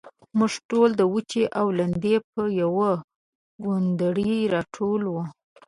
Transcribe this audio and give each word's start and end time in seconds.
موږ 0.37 0.53
ټول 0.69 0.89
د 0.99 1.01
وچې 1.13 1.43
او 1.59 1.67
لندې 1.79 2.15
پر 2.31 2.45
يوه 2.61 2.91
کوندرې 3.61 4.33
راټول 4.53 5.01
وو. 5.13 5.23